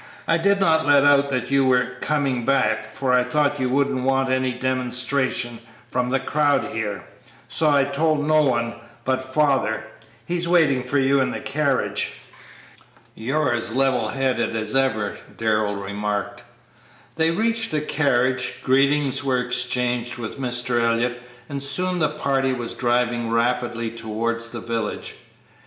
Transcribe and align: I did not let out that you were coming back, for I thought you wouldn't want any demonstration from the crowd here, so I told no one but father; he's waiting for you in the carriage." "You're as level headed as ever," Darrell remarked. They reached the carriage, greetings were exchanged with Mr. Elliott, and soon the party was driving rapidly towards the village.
I 0.27 0.39
did 0.39 0.59
not 0.59 0.87
let 0.87 1.05
out 1.05 1.29
that 1.29 1.51
you 1.51 1.63
were 1.63 1.95
coming 2.01 2.43
back, 2.43 2.87
for 2.89 3.13
I 3.13 3.23
thought 3.23 3.59
you 3.59 3.69
wouldn't 3.69 4.01
want 4.03 4.29
any 4.31 4.51
demonstration 4.51 5.59
from 5.87 6.09
the 6.09 6.19
crowd 6.19 6.65
here, 6.65 7.03
so 7.47 7.69
I 7.69 7.83
told 7.83 8.25
no 8.25 8.41
one 8.41 8.73
but 9.05 9.21
father; 9.21 9.85
he's 10.25 10.47
waiting 10.47 10.81
for 10.81 10.97
you 10.97 11.21
in 11.21 11.29
the 11.29 11.39
carriage." 11.39 12.13
"You're 13.13 13.53
as 13.53 13.75
level 13.75 14.07
headed 14.07 14.55
as 14.55 14.75
ever," 14.75 15.17
Darrell 15.37 15.75
remarked. 15.75 16.41
They 17.15 17.29
reached 17.29 17.69
the 17.69 17.81
carriage, 17.81 18.55
greetings 18.63 19.23
were 19.23 19.37
exchanged 19.39 20.17
with 20.17 20.39
Mr. 20.39 20.81
Elliott, 20.81 21.21
and 21.47 21.61
soon 21.61 21.99
the 21.99 22.09
party 22.09 22.53
was 22.53 22.73
driving 22.73 23.29
rapidly 23.29 23.91
towards 23.91 24.49
the 24.49 24.61
village. 24.61 25.13